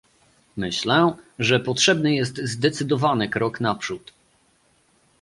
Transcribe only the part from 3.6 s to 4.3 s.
naprzód